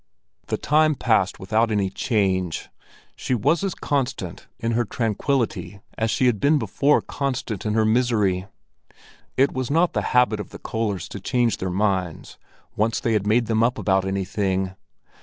[0.47, 2.69] The time passed without any change;
[3.15, 7.85] she was as constant in her tranquillity as she had before been constant in her
[7.85, 8.47] misery.
[9.37, 12.39] It was not the habit of the Köllers to change their minds
[12.75, 14.73] once they had made them up about anything.